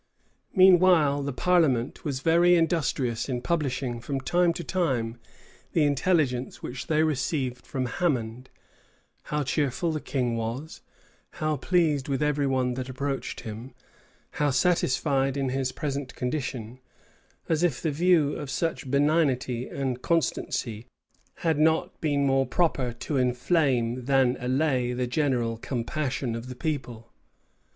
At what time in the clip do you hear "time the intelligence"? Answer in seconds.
4.63-6.63